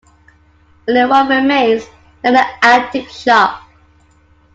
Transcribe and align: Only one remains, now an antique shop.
Only 0.87 1.05
one 1.05 1.27
remains, 1.29 1.83
now 2.23 2.31
an 2.31 2.55
antique 2.63 3.07
shop. 3.09 3.61